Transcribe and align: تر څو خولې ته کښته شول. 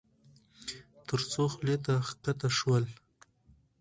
تر 1.07 1.19
څو 1.31 1.43
خولې 1.53 1.75
ته 1.85 1.93
کښته 2.05 2.49
شول. 2.57 2.85